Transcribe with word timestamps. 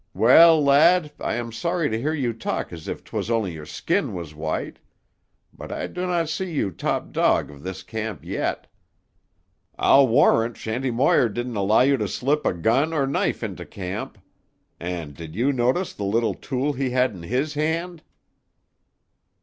Well, 0.15 0.63
lad, 0.63 1.11
I 1.19 1.35
am 1.35 1.51
sorry 1.51 1.87
to 1.91 2.01
hear 2.01 2.11
you 2.15 2.33
talk 2.33 2.73
as 2.73 2.87
if 2.87 3.03
'twas 3.03 3.29
only 3.29 3.51
your 3.53 3.67
skin 3.67 4.15
was 4.15 4.33
white. 4.33 4.79
But 5.53 5.71
I 5.71 5.85
do 5.85 6.07
not 6.07 6.27
see 6.27 6.51
you 6.51 6.71
top 6.71 7.11
dog 7.11 7.51
of 7.51 7.61
this 7.61 7.83
camp 7.83 8.25
yet. 8.25 8.65
I'll 9.77 10.07
warrant 10.07 10.57
Shanty 10.57 10.89
Moir 10.89 11.29
didn't 11.29 11.55
allow 11.55 11.81
you 11.81 11.97
to 11.97 12.07
slip 12.07 12.47
a 12.47 12.53
gun 12.55 12.93
or 12.93 13.05
knife 13.05 13.43
into 13.43 13.63
camp. 13.63 14.17
And 14.79 15.13
did 15.15 15.35
you 15.35 15.53
notice 15.53 15.93
the 15.93 16.03
little 16.05 16.33
tool 16.33 16.73
he 16.73 16.89
had 16.89 17.11
in 17.13 17.21
his 17.21 17.53
hand?" 17.53 18.01